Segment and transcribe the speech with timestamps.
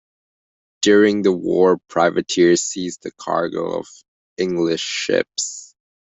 [0.81, 3.87] During the war, privateers seized the cargo of
[4.39, 5.75] English ships.